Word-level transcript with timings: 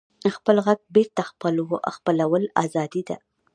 خپل 0.35 0.55
غږ 0.65 0.79
بېرته 0.95 1.21
خپلول 1.97 2.43
ازادي 2.63 3.01
ده. 3.07 3.15